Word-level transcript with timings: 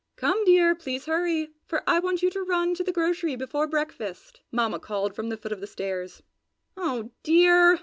"Come, 0.15 0.43
dear! 0.45 0.73
Please 0.73 1.05
hurry, 1.05 1.51
for 1.67 1.83
I 1.85 1.99
want 1.99 2.23
you 2.23 2.31
to 2.31 2.41
run 2.41 2.73
to 2.73 2.83
the 2.83 2.91
grocery 2.91 3.35
before 3.35 3.67
breakfast!" 3.67 4.41
Mamma 4.51 4.79
called 4.79 5.15
from 5.15 5.29
the 5.29 5.37
foot 5.37 5.51
of 5.51 5.59
the 5.61 5.67
stairs. 5.67 6.23
"Oh 6.75 7.11
dear!" 7.21 7.77